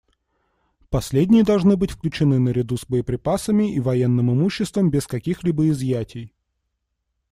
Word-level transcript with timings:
Последние 0.89 1.43
должны 1.43 1.77
быть 1.77 1.91
включены 1.91 2.39
наряду 2.39 2.75
с 2.75 2.87
боеприпасами 2.87 3.71
и 3.75 3.79
военным 3.79 4.31
имуществом 4.31 4.89
без 4.89 5.05
каких-либо 5.05 5.69
изъятий. 5.69 6.33